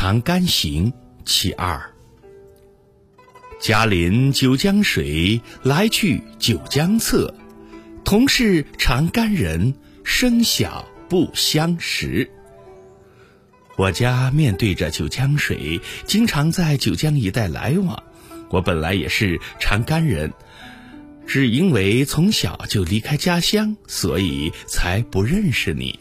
[0.00, 0.92] 长干行
[1.24, 1.76] 其二。
[3.60, 7.34] 嘉临九江水，来去九江侧。
[8.04, 9.74] 同是长干人，
[10.04, 12.30] 生小不相识。
[13.76, 18.00] 我家面对着九江水，经常在九江一带来往。
[18.50, 20.32] 我本来也是长干人，
[21.26, 25.98] 只因为从小就离开家乡，所以才不认识你。